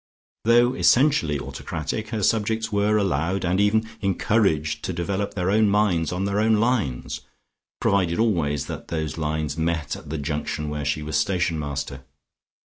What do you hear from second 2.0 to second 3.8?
her subjects were allowed and